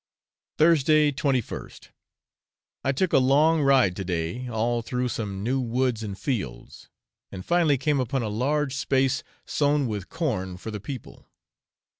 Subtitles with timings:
[0.57, 1.89] Thursday, 21st.
[2.83, 6.89] I took a long ride to day all through some new woods and fields,
[7.31, 11.27] and finally came upon a large space sown with corn for the people.